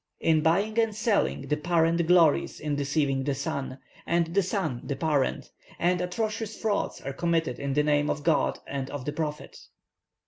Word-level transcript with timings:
"In 0.19 0.41
buying 0.41 0.79
and 0.79 0.95
selling 0.95 1.43
the 1.47 1.57
parent 1.57 2.07
glories 2.07 2.59
in 2.59 2.75
deceiving 2.75 3.23
the 3.23 3.35
son, 3.35 3.77
and 4.07 4.33
the 4.33 4.41
son 4.41 4.81
the 4.83 4.95
parent, 4.95 5.51
and 5.77 6.01
atrocious 6.01 6.57
frauds 6.59 7.01
are 7.01 7.13
committed 7.13 7.59
in 7.59 7.73
the 7.73 7.83
name 7.83 8.09
of 8.09 8.23
God 8.23 8.57
and 8.65 8.89
of 8.89 9.05
the 9.05 9.13
Prophet. 9.13 9.59